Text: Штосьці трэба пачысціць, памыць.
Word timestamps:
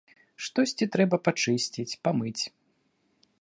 Штосьці 0.45 0.87
трэба 0.95 1.19
пачысціць, 1.27 1.97
памыць. 2.09 2.39